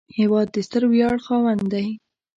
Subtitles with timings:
[0.17, 1.87] هېواد د ستر ویاړ خاوند دی